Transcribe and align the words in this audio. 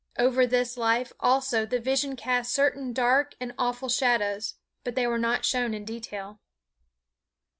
Over 0.17 0.47
this 0.47 0.77
life 0.77 1.13
also 1.19 1.63
the 1.63 1.79
vision 1.79 2.15
cast 2.15 2.51
certain 2.51 2.91
dark 2.91 3.35
and 3.39 3.53
awful 3.59 3.87
shadows 3.87 4.55
but 4.83 4.95
they 4.95 5.05
were 5.05 5.19
not 5.19 5.45
shown 5.45 5.75
in 5.75 5.85
detail. 5.85 6.39